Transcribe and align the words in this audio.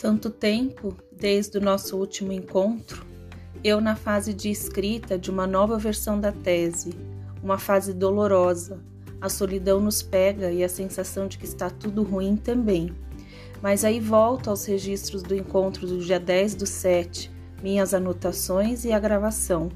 Tanto 0.00 0.30
tempo 0.30 0.96
desde 1.12 1.58
o 1.58 1.60
nosso 1.60 1.94
último 1.94 2.32
encontro, 2.32 3.04
eu 3.62 3.82
na 3.82 3.94
fase 3.94 4.32
de 4.32 4.50
escrita 4.50 5.18
de 5.18 5.30
uma 5.30 5.46
nova 5.46 5.76
versão 5.76 6.18
da 6.18 6.32
tese, 6.32 6.94
uma 7.42 7.58
fase 7.58 7.92
dolorosa. 7.92 8.80
A 9.20 9.28
solidão 9.28 9.78
nos 9.78 10.02
pega 10.02 10.50
e 10.50 10.64
a 10.64 10.70
sensação 10.70 11.28
de 11.28 11.36
que 11.36 11.44
está 11.44 11.68
tudo 11.68 12.02
ruim 12.02 12.34
também. 12.34 12.94
Mas 13.60 13.84
aí 13.84 14.00
volto 14.00 14.48
aos 14.48 14.64
registros 14.64 15.22
do 15.22 15.34
encontro 15.34 15.86
do 15.86 15.98
dia 15.98 16.18
10 16.18 16.54
do 16.54 16.66
7, 16.66 17.30
minhas 17.62 17.92
anotações 17.92 18.86
e 18.86 18.92
a 18.92 18.98
gravação, 18.98 19.68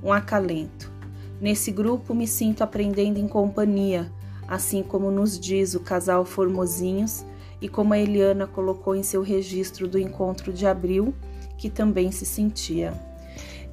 um 0.00 0.12
acalento. 0.12 0.92
Nesse 1.40 1.72
grupo 1.72 2.14
me 2.14 2.28
sinto 2.28 2.62
aprendendo 2.62 3.18
em 3.18 3.26
companhia, 3.26 4.12
assim 4.46 4.80
como 4.80 5.10
nos 5.10 5.36
diz 5.40 5.74
o 5.74 5.80
casal 5.80 6.24
Formosinhos 6.24 7.24
e 7.62 7.68
como 7.68 7.94
a 7.94 7.98
Eliana 7.98 8.44
colocou 8.44 8.96
em 8.96 9.04
seu 9.04 9.22
registro 9.22 9.86
do 9.86 9.96
encontro 9.96 10.52
de 10.52 10.66
abril, 10.66 11.14
que 11.56 11.70
também 11.70 12.10
se 12.10 12.26
sentia. 12.26 12.92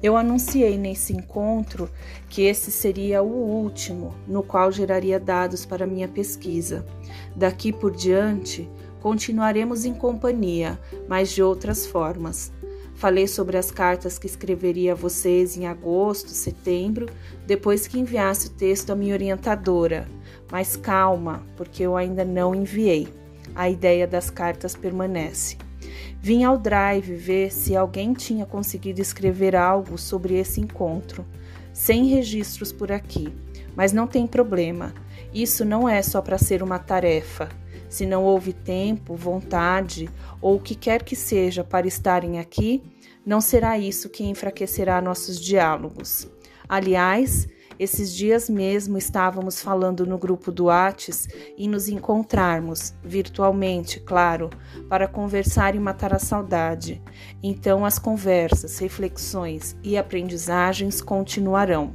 Eu 0.00 0.16
anunciei 0.16 0.78
nesse 0.78 1.12
encontro 1.12 1.90
que 2.28 2.42
esse 2.42 2.70
seria 2.70 3.20
o 3.20 3.26
último, 3.26 4.14
no 4.28 4.44
qual 4.44 4.70
geraria 4.70 5.18
dados 5.18 5.66
para 5.66 5.88
minha 5.88 6.06
pesquisa. 6.06 6.86
Daqui 7.34 7.72
por 7.72 7.90
diante, 7.90 8.70
continuaremos 9.00 9.84
em 9.84 9.92
companhia, 9.92 10.78
mas 11.08 11.30
de 11.32 11.42
outras 11.42 11.84
formas. 11.84 12.52
Falei 12.94 13.26
sobre 13.26 13.56
as 13.56 13.72
cartas 13.72 14.18
que 14.18 14.26
escreveria 14.26 14.92
a 14.92 14.94
vocês 14.94 15.56
em 15.56 15.66
agosto, 15.66 16.28
setembro, 16.28 17.06
depois 17.44 17.86
que 17.88 17.98
enviasse 17.98 18.46
o 18.46 18.50
texto 18.50 18.90
à 18.90 18.94
minha 18.94 19.14
orientadora. 19.14 20.06
Mas 20.50 20.76
calma, 20.76 21.42
porque 21.56 21.82
eu 21.82 21.96
ainda 21.96 22.24
não 22.24 22.54
enviei 22.54 23.19
a 23.54 23.68
ideia 23.68 24.06
das 24.06 24.30
cartas 24.30 24.74
permanece. 24.74 25.56
Vim 26.20 26.44
ao 26.44 26.58
drive 26.58 27.14
ver 27.14 27.50
se 27.50 27.74
alguém 27.74 28.12
tinha 28.12 28.44
conseguido 28.44 29.00
escrever 29.00 29.56
algo 29.56 29.96
sobre 29.96 30.38
esse 30.38 30.60
encontro, 30.60 31.24
sem 31.72 32.06
registros 32.06 32.72
por 32.72 32.92
aqui. 32.92 33.32
Mas 33.74 33.92
não 33.92 34.06
tem 34.06 34.26
problema, 34.26 34.92
isso 35.32 35.64
não 35.64 35.88
é 35.88 36.02
só 36.02 36.20
para 36.20 36.36
ser 36.36 36.62
uma 36.62 36.78
tarefa. 36.78 37.48
Se 37.88 38.06
não 38.06 38.24
houve 38.24 38.52
tempo, 38.52 39.14
vontade 39.14 40.08
ou 40.40 40.56
o 40.56 40.60
que 40.60 40.74
quer 40.74 41.02
que 41.02 41.16
seja 41.16 41.64
para 41.64 41.88
estarem 41.88 42.38
aqui, 42.38 42.82
não 43.24 43.40
será 43.40 43.78
isso 43.78 44.08
que 44.08 44.24
enfraquecerá 44.24 45.00
nossos 45.00 45.40
diálogos. 45.40 46.28
Aliás, 46.68 47.48
esses 47.80 48.14
dias 48.14 48.50
mesmo 48.50 48.98
estávamos 48.98 49.62
falando 49.62 50.04
no 50.04 50.18
grupo 50.18 50.52
do 50.52 50.66
Whats 50.66 51.26
e 51.56 51.66
nos 51.66 51.88
encontrarmos, 51.88 52.92
virtualmente, 53.02 53.98
claro, 54.00 54.50
para 54.86 55.08
conversar 55.08 55.74
e 55.74 55.80
matar 55.80 56.12
a 56.12 56.18
saudade. 56.18 57.02
Então 57.42 57.86
as 57.86 57.98
conversas, 57.98 58.78
reflexões 58.78 59.74
e 59.82 59.96
aprendizagens 59.96 61.00
continuarão. 61.00 61.94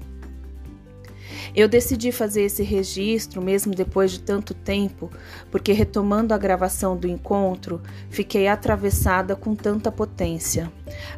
Eu 1.56 1.70
decidi 1.70 2.12
fazer 2.12 2.42
esse 2.42 2.64
registro 2.64 3.42
mesmo 3.42 3.74
depois 3.74 4.12
de 4.12 4.20
tanto 4.20 4.54
tempo, 4.54 5.10
porque 5.50 5.72
retomando 5.72 6.34
a 6.34 6.38
gravação 6.38 6.98
do 6.98 7.08
encontro, 7.08 7.82
fiquei 8.10 8.50
atravessada 8.50 9.38
com 9.38 9.56
tanta 9.56 9.90
potência. 9.90 10.70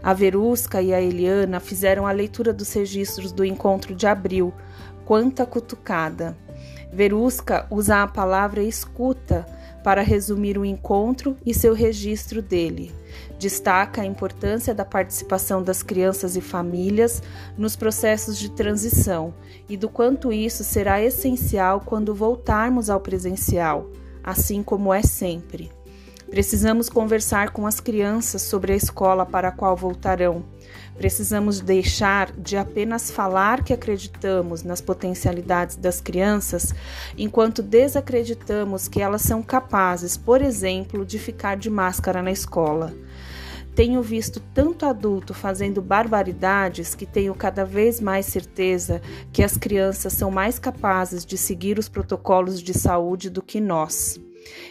A 0.04 0.14
Verusca 0.14 0.80
e 0.80 0.94
a 0.94 1.02
Eliana 1.02 1.60
fizeram 1.60 2.06
a 2.06 2.12
leitura 2.12 2.54
dos 2.54 2.72
registros 2.72 3.32
do 3.32 3.44
encontro 3.44 3.96
de 3.96 4.06
abril. 4.06 4.54
Quanta 5.06 5.44
cutucada! 5.44 6.38
Verusca 6.94 7.66
usa 7.72 8.04
a 8.04 8.08
palavra 8.08 8.62
escuta 8.62 9.46
para 9.84 10.02
resumir 10.02 10.58
o 10.58 10.66
encontro 10.66 11.36
e 11.46 11.54
seu 11.54 11.74
registro 11.74 12.42
dele. 12.44 12.94
Destaca 13.40 14.02
a 14.02 14.06
importância 14.06 14.74
da 14.74 14.84
participação 14.84 15.62
das 15.62 15.84
crianças 15.84 16.36
e 16.36 16.42
famílias 16.42 17.22
nos 17.58 17.76
processos 17.76 18.38
de 18.38 18.50
transição 18.50 19.34
e 19.70 19.78
do 19.78 19.90
quanto 19.90 20.34
isso 20.34 20.64
será 20.64 21.02
essencial 21.02 21.82
quando 21.82 22.16
voltarmos 22.16 22.90
ao 22.90 23.00
presencial, 23.00 23.90
assim 24.24 24.64
como 24.64 24.94
é 24.94 25.04
sempre. 25.04 25.72
Precisamos 26.30 26.90
conversar 26.90 27.52
com 27.52 27.66
as 27.66 27.80
crianças 27.80 28.42
sobre 28.42 28.74
a 28.74 28.76
escola 28.76 29.26
para 29.26 29.48
a 29.48 29.52
qual 29.52 29.78
voltarão. 29.78 30.44
Precisamos 30.98 31.62
deixar 31.62 32.32
de 32.32 32.58
apenas 32.58 33.10
falar 33.10 33.64
que 33.64 33.72
acreditamos 33.72 34.62
nas 34.62 34.82
potencialidades 34.82 35.78
das 35.78 36.02
crianças, 36.02 36.74
enquanto 37.18 37.62
desacreditamos 37.64 38.88
que 38.88 39.02
elas 39.02 39.22
são 39.22 39.42
capazes, 39.42 40.18
por 40.18 40.42
exemplo, 40.42 41.06
de 41.06 41.18
ficar 41.18 41.56
de 41.56 41.70
máscara 41.70 42.22
na 42.22 42.32
escola. 42.32 42.94
Tenho 43.78 44.02
visto 44.02 44.40
tanto 44.56 44.88
adulto 44.88 45.36
fazendo 45.36 45.84
barbaridades 45.84 46.96
que 46.96 47.06
tenho 47.06 47.36
cada 47.36 47.64
vez 47.64 48.02
mais 48.02 48.26
certeza 48.26 49.00
que 49.32 49.44
as 49.44 49.56
crianças 49.56 50.14
são 50.14 50.32
mais 50.32 50.58
capazes 50.58 51.24
de 51.24 51.38
seguir 51.38 51.78
os 51.78 51.88
protocolos 51.88 52.64
de 52.64 52.74
saúde 52.74 53.30
do 53.30 53.40
que 53.40 53.62
nós. 53.62 54.20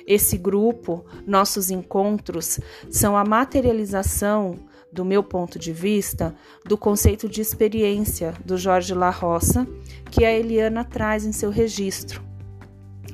Esse 0.08 0.36
grupo, 0.36 1.06
nossos 1.24 1.70
encontros, 1.70 2.58
são 2.90 3.16
a 3.16 3.24
materialização, 3.24 4.56
do 4.92 5.04
meu 5.04 5.22
ponto 5.22 5.56
de 5.56 5.72
vista, 5.72 6.34
do 6.64 6.76
conceito 6.76 7.28
de 7.28 7.40
experiência 7.40 8.34
do 8.44 8.58
Jorge 8.58 8.92
La 8.92 9.10
Roça, 9.10 9.68
que 10.10 10.24
a 10.24 10.32
Eliana 10.32 10.82
traz 10.82 11.24
em 11.24 11.30
seu 11.30 11.50
registro. 11.50 12.25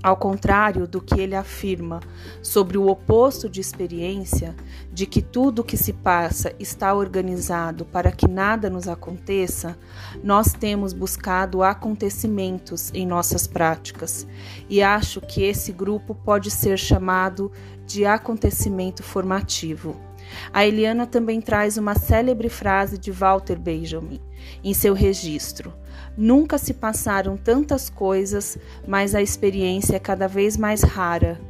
Ao 0.03 0.17
contrário 0.17 0.89
do 0.89 1.01
que 1.01 1.21
ele 1.21 1.37
afirma 1.37 2.01
sobre 2.43 2.77
o 2.77 2.89
oposto 2.89 3.49
de 3.49 3.61
experiência, 3.61 4.57
de 4.93 5.07
que 5.07 5.23
tudo 5.23 5.61
o 5.61 5.65
que 5.65 5.77
se 5.77 5.93
passa 5.93 6.53
está 6.59 6.93
organizado 6.93 7.85
para 7.85 8.11
que 8.11 8.27
nada 8.27 8.69
nos 8.69 8.89
aconteça, 8.89 9.79
nós 10.25 10.53
temos 10.53 10.93
buscado 10.93 11.63
acontecimentos 11.63 12.91
em 12.93 13.07
nossas 13.07 13.47
práticas 13.47 14.27
e 14.69 14.83
acho 14.83 15.21
que 15.21 15.45
esse 15.45 15.71
grupo 15.71 16.17
pode 16.17 16.51
ser 16.51 16.77
chamado 16.77 17.53
de 17.87 18.05
acontecimento 18.05 19.05
formativo. 19.05 20.12
A 20.53 20.67
Eliana 20.67 21.07
também 21.07 21.41
traz 21.41 21.77
uma 21.77 21.95
célebre 21.95 22.49
frase 22.49 22.99
de 22.99 23.11
Walter 23.11 23.59
Benjamin 23.59 24.21
em 24.63 24.75
seu 24.75 24.95
registro. 24.95 25.73
Nunca 26.17 26.59
se 26.59 26.75
passaram 26.75 27.37
tantas 27.37 27.89
coisas, 27.89 28.59
mas 28.87 29.15
a 29.15 29.23
experiência 29.23 29.97
é 29.97 30.01
cada 30.01 30.27
vez 30.27 30.57
mais 30.57 30.83
rara. 30.83 31.41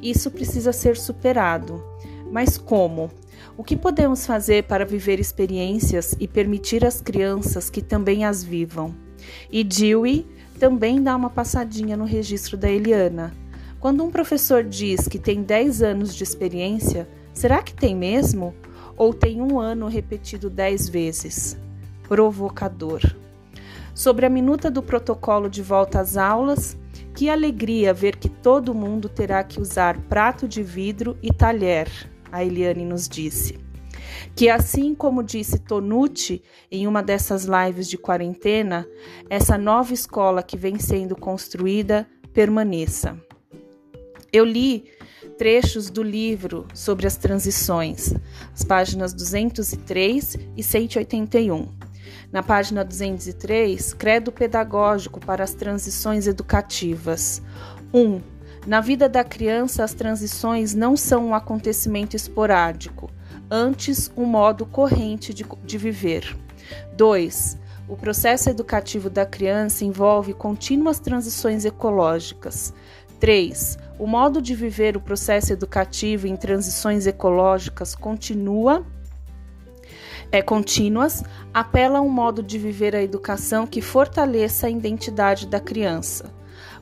Isso 0.00 0.30
precisa 0.30 0.72
ser 0.72 0.96
superado. 0.96 1.82
Mas 2.30 2.56
como? 2.56 3.10
O 3.56 3.62
que 3.62 3.76
podemos 3.76 4.26
fazer 4.26 4.64
para 4.64 4.84
viver 4.84 5.20
experiências 5.20 6.14
e 6.18 6.26
permitir 6.26 6.84
às 6.84 7.00
crianças 7.00 7.68
que 7.68 7.82
também 7.82 8.24
as 8.24 8.42
vivam? 8.42 8.94
E 9.50 9.62
Dewey 9.62 10.26
também 10.58 11.02
dá 11.02 11.14
uma 11.14 11.30
passadinha 11.30 11.96
no 11.96 12.04
registro 12.04 12.56
da 12.56 12.70
Eliana. 12.70 13.32
Quando 13.78 14.04
um 14.04 14.10
professor 14.10 14.62
diz 14.62 15.08
que 15.08 15.18
tem 15.18 15.42
10 15.42 15.82
anos 15.82 16.14
de 16.14 16.22
experiência, 16.22 17.08
será 17.32 17.62
que 17.62 17.74
tem 17.74 17.94
mesmo? 17.94 18.54
Ou 18.96 19.12
tem 19.12 19.40
um 19.40 19.58
ano 19.58 19.88
repetido 19.88 20.50
10 20.50 20.88
vezes? 20.88 21.58
Provocador. 22.08 23.00
Sobre 23.94 24.24
a 24.24 24.30
minuta 24.30 24.70
do 24.70 24.82
protocolo 24.82 25.48
de 25.48 25.62
volta 25.62 26.00
às 26.00 26.16
aulas, 26.16 26.76
que 27.14 27.28
alegria 27.28 27.92
ver 27.92 28.16
que 28.16 28.28
todo 28.28 28.74
mundo 28.74 29.08
terá 29.08 29.44
que 29.44 29.60
usar 29.60 29.98
prato 30.08 30.48
de 30.48 30.62
vidro 30.62 31.16
e 31.22 31.32
talher, 31.32 31.88
a 32.30 32.44
Eliane 32.44 32.84
nos 32.84 33.08
disse. 33.08 33.58
Que 34.34 34.48
assim 34.48 34.94
como 34.94 35.22
disse 35.22 35.58
Tonucci 35.58 36.42
em 36.70 36.86
uma 36.86 37.02
dessas 37.02 37.44
lives 37.44 37.88
de 37.88 37.98
quarentena, 37.98 38.86
essa 39.28 39.58
nova 39.58 39.92
escola 39.92 40.42
que 40.42 40.56
vem 40.56 40.78
sendo 40.78 41.14
construída 41.14 42.06
permaneça. 42.32 43.18
Eu 44.32 44.46
li 44.46 44.86
trechos 45.42 45.90
do 45.90 46.04
livro 46.04 46.68
sobre 46.72 47.04
as 47.04 47.16
transições, 47.16 48.14
as 48.54 48.62
páginas 48.62 49.12
203 49.12 50.36
e 50.56 50.62
181. 50.62 51.66
Na 52.30 52.44
página 52.44 52.84
203, 52.84 53.92
Credo 53.92 54.30
Pedagógico 54.30 55.18
para 55.18 55.42
as 55.42 55.52
Transições 55.52 56.28
Educativas. 56.28 57.42
1. 57.92 57.98
Um, 57.98 58.20
na 58.68 58.80
vida 58.80 59.08
da 59.08 59.24
criança, 59.24 59.82
as 59.82 59.92
transições 59.92 60.74
não 60.74 60.96
são 60.96 61.26
um 61.26 61.34
acontecimento 61.34 62.14
esporádico, 62.14 63.10
antes 63.50 64.12
um 64.16 64.24
modo 64.24 64.64
corrente 64.64 65.34
de, 65.34 65.44
de 65.64 65.76
viver. 65.76 66.36
2. 66.96 67.58
O 67.88 67.96
processo 67.96 68.48
educativo 68.48 69.10
da 69.10 69.26
criança 69.26 69.84
envolve 69.84 70.32
contínuas 70.32 71.00
transições 71.00 71.64
ecológicas. 71.64 72.72
3. 73.22 73.78
O 74.00 74.06
modo 74.08 74.42
de 74.42 74.52
viver 74.52 74.96
o 74.96 75.00
processo 75.00 75.52
educativo 75.52 76.26
em 76.26 76.34
transições 76.34 77.06
ecológicas 77.06 77.94
continua 77.94 78.84
é, 80.32 80.42
contínuas 80.42 81.22
apela 81.54 82.00
a 82.00 82.02
um 82.02 82.08
modo 82.08 82.42
de 82.42 82.58
viver 82.58 82.96
a 82.96 83.02
educação 83.02 83.64
que 83.64 83.80
fortaleça 83.80 84.66
a 84.66 84.70
identidade 84.70 85.46
da 85.46 85.60
criança. 85.60 86.34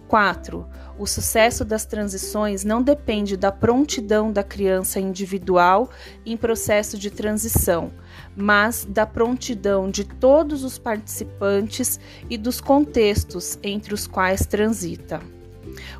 4. 0.08 0.66
O 0.98 1.06
sucesso 1.06 1.62
das 1.62 1.84
transições 1.84 2.64
não 2.64 2.82
depende 2.82 3.36
da 3.36 3.52
prontidão 3.52 4.32
da 4.32 4.42
criança 4.42 4.98
individual 4.98 5.90
em 6.24 6.38
processo 6.38 6.96
de 6.96 7.10
transição, 7.10 7.92
mas 8.34 8.86
da 8.86 9.04
prontidão 9.04 9.90
de 9.90 10.04
todos 10.04 10.64
os 10.64 10.78
participantes 10.78 12.00
e 12.30 12.38
dos 12.38 12.62
contextos 12.62 13.58
entre 13.62 13.92
os 13.92 14.06
quais 14.06 14.46
transita. 14.46 15.20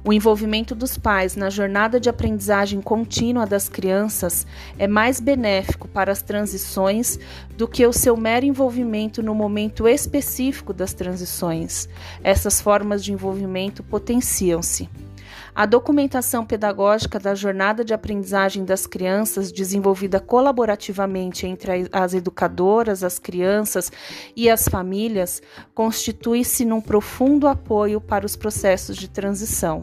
O 0.04 0.12
envolvimento 0.12 0.74
dos 0.74 0.96
pais 0.96 1.36
na 1.36 1.50
jornada 1.50 2.00
de 2.00 2.08
aprendizagem 2.08 2.80
contínua 2.80 3.46
das 3.46 3.68
crianças 3.68 4.46
é 4.78 4.86
mais 4.86 5.20
benéfico 5.20 5.88
para 5.88 6.12
as 6.12 6.22
transições 6.22 7.18
do 7.56 7.68
que 7.68 7.86
o 7.86 7.92
seu 7.92 8.16
mero 8.16 8.46
envolvimento 8.46 9.22
no 9.22 9.34
momento 9.34 9.86
específico 9.86 10.72
das 10.72 10.92
transições. 10.94 11.88
Essas 12.22 12.60
formas 12.60 13.04
de 13.04 13.12
envolvimento 13.12 13.82
potenciam-se. 13.82 14.88
A 15.54 15.66
documentação 15.66 16.46
pedagógica 16.46 17.18
da 17.18 17.34
jornada 17.34 17.84
de 17.84 17.92
aprendizagem 17.92 18.64
das 18.64 18.86
crianças, 18.86 19.50
desenvolvida 19.50 20.20
colaborativamente 20.20 21.46
entre 21.46 21.88
as 21.92 22.14
educadoras, 22.14 23.02
as 23.02 23.18
crianças 23.18 23.90
e 24.36 24.48
as 24.48 24.68
famílias, 24.68 25.42
constitui-se 25.74 26.64
num 26.64 26.80
profundo 26.80 27.48
apoio 27.48 28.00
para 28.00 28.24
os 28.24 28.36
processos 28.36 28.96
de 28.96 29.08
transição. 29.08 29.82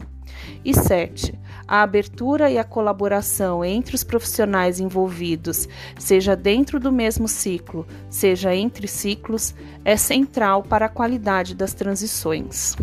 E 0.64 0.72
7. 0.74 1.38
A 1.66 1.82
abertura 1.82 2.50
e 2.50 2.58
a 2.58 2.64
colaboração 2.64 3.64
entre 3.64 3.94
os 3.94 4.04
profissionais 4.04 4.80
envolvidos, 4.80 5.68
seja 5.98 6.34
dentro 6.34 6.80
do 6.80 6.90
mesmo 6.90 7.28
ciclo, 7.28 7.86
seja 8.08 8.54
entre 8.54 8.88
ciclos, 8.88 9.54
é 9.84 9.96
central 9.96 10.62
para 10.62 10.86
a 10.86 10.88
qualidade 10.88 11.54
das 11.54 11.74
transições. 11.74 12.76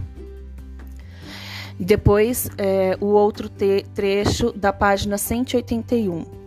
Depois 1.80 2.50
é, 2.57 2.98
o 3.01 3.07
outro 3.07 3.50
trecho 3.50 4.51
da 4.54 4.72
página 4.72 5.18
181. 5.18 6.45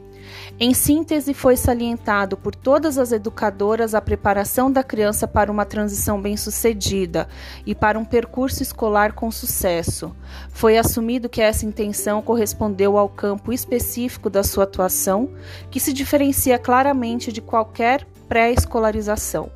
Em 0.61 0.75
síntese, 0.75 1.33
foi 1.35 1.57
salientado 1.57 2.37
por 2.37 2.55
todas 2.55 2.99
as 2.99 3.13
educadoras 3.13 3.95
a 3.95 4.01
preparação 4.01 4.71
da 4.73 4.83
criança 4.83 5.29
para 5.29 5.53
uma 5.53 5.65
transição 5.65 6.21
bem-sucedida 6.21 7.29
e 7.65 7.75
para 7.75 7.99
um 7.99 8.05
percurso 8.05 8.63
escolar 8.63 9.13
com 9.13 9.31
sucesso. 9.31 10.15
Foi 10.51 10.77
assumido 10.77 11.29
que 11.29 11.41
essa 11.41 11.65
intenção 11.65 12.21
correspondeu 12.21 12.99
ao 12.99 13.09
campo 13.09 13.53
específico 13.53 14.29
da 14.29 14.43
sua 14.43 14.65
atuação, 14.65 15.31
que 15.71 15.79
se 15.79 15.93
diferencia 15.93 16.59
claramente 16.59 17.31
de 17.31 17.41
qualquer 17.41 18.05
pré-escolarização. 18.29 19.51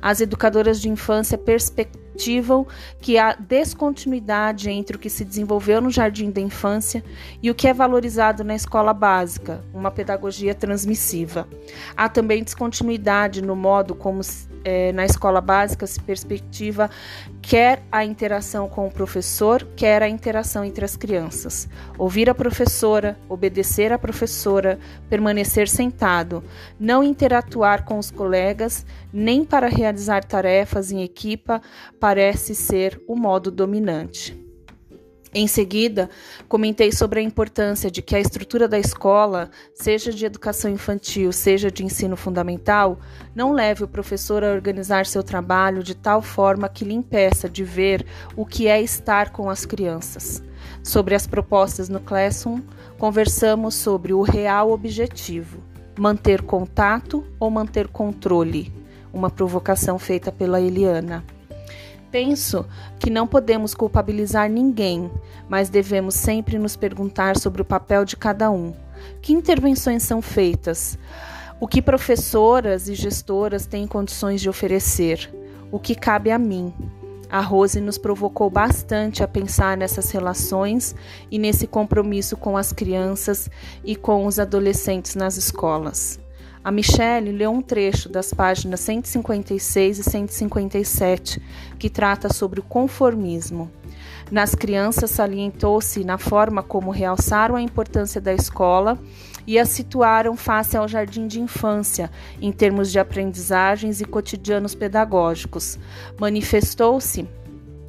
As 0.00 0.20
educadoras 0.20 0.80
de 0.80 0.88
infância 0.88 1.36
perspectivam 2.14 2.66
que 3.00 3.18
há 3.18 3.34
descontinuidade 3.34 4.70
entre 4.70 4.96
o 4.96 4.98
que 4.98 5.10
se 5.10 5.24
desenvolveu 5.24 5.80
no 5.80 5.90
jardim 5.90 6.30
da 6.30 6.40
infância 6.40 7.04
e 7.42 7.50
o 7.50 7.54
que 7.54 7.68
é 7.68 7.74
valorizado 7.74 8.44
na 8.44 8.54
escola 8.54 8.94
básica, 8.94 9.62
uma 9.74 9.90
pedagogia 9.90 10.54
transmissiva. 10.54 11.46
Há 11.96 12.08
também 12.08 12.42
descontinuidade 12.42 13.42
no 13.42 13.56
modo 13.56 13.94
como 13.94 14.20
é, 14.64 14.92
na 14.92 15.04
escola 15.04 15.40
básica 15.40 15.86
se 15.86 16.00
perspectiva 16.00 16.88
quer 17.46 17.82
a 17.92 18.02
interação 18.04 18.68
com 18.68 18.86
o 18.86 18.90
professor, 18.90 19.68
quer 19.76 20.02
a 20.02 20.08
interação 20.08 20.64
entre 20.64 20.84
as 20.84 20.96
crianças. 20.96 21.68
Ouvir 21.98 22.30
a 22.30 22.34
professora, 22.34 23.18
obedecer 23.28 23.92
à 23.92 23.98
professora, 23.98 24.78
permanecer 25.10 25.68
sentado, 25.68 26.42
não 26.80 27.04
interatuar 27.04 27.84
com 27.84 27.98
os 27.98 28.10
colegas, 28.10 28.86
nem 29.12 29.44
para 29.44 29.68
realizar 29.68 30.24
tarefas 30.24 30.90
em 30.90 31.02
equipa, 31.02 31.60
parece 32.04 32.54
ser 32.54 33.00
o 33.08 33.16
modo 33.16 33.50
dominante. 33.50 34.38
Em 35.32 35.46
seguida, 35.46 36.10
comentei 36.46 36.92
sobre 36.92 37.18
a 37.18 37.22
importância 37.22 37.90
de 37.90 38.02
que 38.02 38.14
a 38.14 38.20
estrutura 38.20 38.68
da 38.68 38.78
escola, 38.78 39.50
seja 39.74 40.12
de 40.12 40.26
educação 40.26 40.70
infantil, 40.70 41.32
seja 41.32 41.70
de 41.70 41.82
ensino 41.82 42.14
fundamental, 42.14 42.98
não 43.34 43.54
leve 43.54 43.84
o 43.84 43.88
professor 43.88 44.44
a 44.44 44.52
organizar 44.52 45.06
seu 45.06 45.22
trabalho 45.22 45.82
de 45.82 45.94
tal 45.94 46.20
forma 46.20 46.68
que 46.68 46.84
lhe 46.84 46.92
impeça 46.92 47.48
de 47.48 47.64
ver 47.64 48.04
o 48.36 48.44
que 48.44 48.68
é 48.68 48.82
estar 48.82 49.30
com 49.30 49.48
as 49.48 49.64
crianças. 49.64 50.42
Sobre 50.82 51.14
as 51.14 51.26
propostas 51.26 51.88
no 51.88 52.00
Classroom, 52.00 52.60
conversamos 52.98 53.76
sobre 53.76 54.12
o 54.12 54.20
real 54.20 54.72
objetivo: 54.72 55.58
manter 55.98 56.42
contato 56.42 57.24
ou 57.40 57.50
manter 57.50 57.88
controle. 57.88 58.70
Uma 59.10 59.30
provocação 59.30 59.98
feita 59.98 60.30
pela 60.30 60.60
Eliana. 60.60 61.24
Penso 62.14 62.64
que 63.00 63.10
não 63.10 63.26
podemos 63.26 63.74
culpabilizar 63.74 64.48
ninguém, 64.48 65.10
mas 65.48 65.68
devemos 65.68 66.14
sempre 66.14 66.56
nos 66.60 66.76
perguntar 66.76 67.36
sobre 67.36 67.60
o 67.60 67.64
papel 67.64 68.04
de 68.04 68.16
cada 68.16 68.52
um. 68.52 68.72
Que 69.20 69.32
intervenções 69.32 70.04
são 70.04 70.22
feitas? 70.22 70.96
O 71.58 71.66
que 71.66 71.82
professoras 71.82 72.88
e 72.88 72.94
gestoras 72.94 73.66
têm 73.66 73.84
condições 73.84 74.40
de 74.40 74.48
oferecer? 74.48 75.28
O 75.72 75.80
que 75.80 75.96
cabe 75.96 76.30
a 76.30 76.38
mim? 76.38 76.72
A 77.28 77.40
Rose 77.40 77.80
nos 77.80 77.98
provocou 77.98 78.48
bastante 78.48 79.24
a 79.24 79.26
pensar 79.26 79.76
nessas 79.76 80.12
relações 80.12 80.94
e 81.32 81.36
nesse 81.36 81.66
compromisso 81.66 82.36
com 82.36 82.56
as 82.56 82.72
crianças 82.72 83.50
e 83.84 83.96
com 83.96 84.24
os 84.24 84.38
adolescentes 84.38 85.16
nas 85.16 85.36
escolas. 85.36 86.23
A 86.64 86.70
Michelle 86.72 87.30
leu 87.30 87.50
um 87.50 87.60
trecho 87.60 88.08
das 88.08 88.32
páginas 88.32 88.80
156 88.80 89.98
e 89.98 90.02
157, 90.02 91.42
que 91.78 91.90
trata 91.90 92.32
sobre 92.32 92.58
o 92.58 92.62
conformismo. 92.62 93.70
Nas 94.30 94.54
crianças, 94.54 95.10
salientou-se 95.10 96.02
na 96.04 96.16
forma 96.16 96.62
como 96.62 96.90
realçaram 96.90 97.54
a 97.54 97.60
importância 97.60 98.18
da 98.18 98.32
escola 98.32 98.98
e 99.46 99.58
a 99.58 99.66
situaram 99.66 100.38
face 100.38 100.74
ao 100.74 100.88
jardim 100.88 101.26
de 101.26 101.38
infância, 101.38 102.10
em 102.40 102.50
termos 102.50 102.90
de 102.90 102.98
aprendizagens 102.98 104.00
e 104.00 104.06
cotidianos 104.06 104.74
pedagógicos. 104.74 105.78
Manifestou-se 106.18 107.28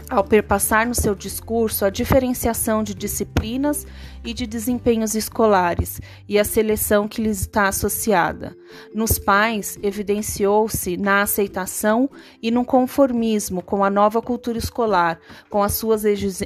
ao 0.10 0.24
perpassar 0.24 0.86
no 0.88 0.94
seu 0.94 1.16
discurso 1.16 1.86
a 1.86 1.90
diferenciação 1.90 2.84
de 2.84 2.94
disciplinas 2.94 3.88
e 4.26 4.34
de 4.34 4.48
desempenhos 4.48 5.16
escolares 5.16 6.02
e 6.28 6.40
a 6.40 6.44
seleção 6.44 7.08
que 7.08 7.22
lhes 7.22 7.42
está 7.42 7.68
associada. 7.68 8.58
Nos 8.94 9.20
pais, 9.20 9.78
evidenciou-se 9.82 10.98
na 10.98 11.22
aceitação 11.22 12.10
e 12.42 12.50
no 12.50 12.66
conformismo 12.66 13.62
com 13.62 13.84
a 13.84 13.90
nova 13.90 14.22
cultura 14.22 14.58
escolar, 14.58 15.20
com 15.50 15.62
as 15.62 15.74
suas 15.74 16.04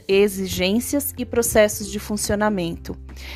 exigências 0.07 1.13
e 1.17 1.25
processos 1.25 1.87
de 1.87 1.99
funcionamento. 1.99 2.95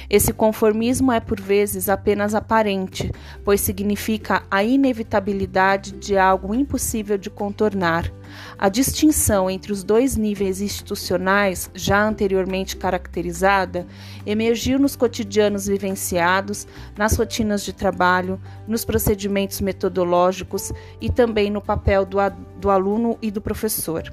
Esse 0.10 0.34
conformismo 0.34 1.12
é 1.12 1.20
por 1.20 1.39
vezes 1.39 1.89
apenas 1.89 2.36
aparente, 2.36 3.12
pois 3.44 3.62
significa 3.62 4.44
a 4.51 4.63
inevitabilidade 4.63 5.94
de 5.94 6.18
algo 6.18 6.53
impossível 6.53 7.18
de 7.18 7.29
contornar. 7.29 8.12
A 8.58 8.70
distinção 8.70 9.50
entre 9.50 9.72
os 9.72 9.84
dois 9.84 10.16
níveis 10.16 10.62
institucionais, 10.62 11.70
já 11.74 12.08
anteriormente 12.08 12.78
caracterizada, 12.78 13.86
emergiu 14.25 14.80
nos 14.80 14.96
cotidianos 14.96 15.68
vivenciados, 15.68 16.68
nas 16.98 17.16
rotinas 17.16 17.63
de 17.63 17.74
trabalho, 17.74 18.40
nos 18.68 18.86
procedimentos 18.86 19.62
metodológicos 19.62 20.72
e 21.02 21.10
também 21.10 21.50
no 21.52 21.62
papel 21.62 22.06
do, 22.06 22.18
do 22.60 22.70
aluno 22.70 23.18
e 23.22 23.30
do 23.30 23.42
professor. 23.42 24.04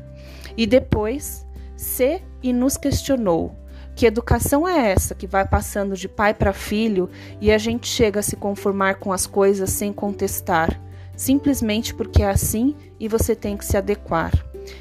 E 0.57 0.67
depois, 0.67 1.47
se 1.77 2.23
e 2.43 2.53
nos 2.53 2.77
questionou 2.77 3.57
que 3.95 4.07
educação 4.07 4.67
é 4.67 4.93
essa 4.93 5.15
que 5.15 5.27
vai 5.27 5.47
passando 5.47 5.95
de 5.95 6.09
pai 6.09 6.33
para 6.33 6.53
filho 6.53 7.11
e 7.41 7.53
a 7.53 7.59
gente 7.59 7.87
chega 7.87 8.21
a 8.21 8.23
se 8.23 8.37
conformar 8.37 8.95
com 8.95 9.13
as 9.13 9.27
coisas 9.27 9.71
sem 9.71 9.93
contestar, 9.93 10.81
simplesmente 11.21 11.95
porque 11.95 12.23
é 12.23 12.31
assim 12.31 12.75
e 12.99 13.07
você 13.07 13.37
tem 13.37 13.55
que 13.55 13.65
se 13.67 13.77
adequar? 13.77 14.33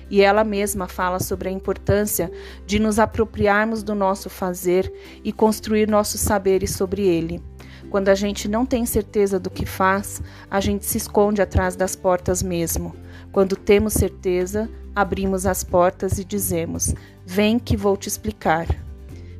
E 0.09 0.21
ela 0.21 0.41
mesma 0.45 0.87
fala 0.87 1.19
sobre 1.19 1.49
a 1.49 1.51
importância 1.51 2.31
de 2.65 2.79
nos 2.79 2.97
apropriarmos 2.97 3.83
do 3.83 3.93
nosso 3.93 4.29
fazer 4.29 4.89
e 5.21 5.33
construir 5.33 5.89
nossos 5.89 6.21
saberes 6.21 6.71
sobre 6.71 7.05
ele. 7.05 7.43
Quando 7.89 8.07
a 8.07 8.15
gente 8.15 8.47
não 8.47 8.65
tem 8.65 8.85
certeza 8.85 9.37
do 9.37 9.49
que 9.49 9.65
faz, 9.65 10.21
a 10.49 10.61
gente 10.61 10.85
se 10.85 10.97
esconde 10.97 11.41
atrás 11.41 11.75
das 11.75 11.93
portas 11.93 12.41
mesmo. 12.41 12.95
Quando 13.33 13.57
temos 13.57 13.91
certeza, 13.91 14.69
abrimos 14.95 15.45
as 15.45 15.61
portas 15.61 16.19
e 16.19 16.23
dizemos: 16.23 16.95
Vem 17.25 17.59
que 17.59 17.75
vou 17.75 17.97
te 17.97 18.07
explicar. 18.07 18.65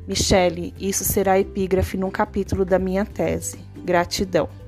Michele, 0.06 0.74
isso 0.78 1.04
será 1.04 1.40
epígrafe 1.40 1.96
num 1.96 2.10
capítulo 2.10 2.62
da 2.62 2.78
minha 2.78 3.06
tese. 3.06 3.58
Gratidão. 3.84 4.59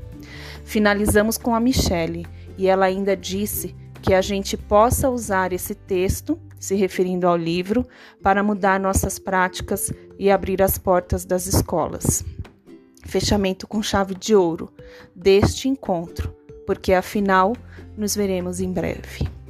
Finalizamos 0.64 1.36
com 1.36 1.54
a 1.54 1.60
Michele 1.60 2.26
e 2.56 2.68
ela 2.68 2.86
ainda 2.86 3.16
disse 3.16 3.74
que 4.00 4.14
a 4.14 4.20
gente 4.20 4.56
possa 4.56 5.08
usar 5.08 5.52
esse 5.52 5.74
texto, 5.74 6.38
se 6.58 6.74
referindo 6.74 7.26
ao 7.26 7.36
livro, 7.36 7.86
para 8.22 8.42
mudar 8.42 8.80
nossas 8.80 9.18
práticas 9.18 9.92
e 10.18 10.30
abrir 10.30 10.60
as 10.60 10.76
portas 10.76 11.24
das 11.24 11.46
escolas. 11.46 12.24
Fechamento 13.04 13.66
com 13.66 13.82
chave 13.82 14.14
de 14.14 14.34
ouro 14.34 14.72
deste 15.14 15.68
encontro, 15.68 16.34
porque 16.66 16.92
afinal 16.92 17.54
nos 17.96 18.14
veremos 18.14 18.60
em 18.60 18.72
breve. 18.72 19.41